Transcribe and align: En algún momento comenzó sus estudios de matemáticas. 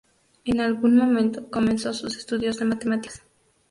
En 0.45 0.59
algún 0.61 0.97
momento 0.97 1.51
comenzó 1.51 1.93
sus 1.93 2.17
estudios 2.17 2.57
de 2.57 2.65
matemáticas. 2.65 3.21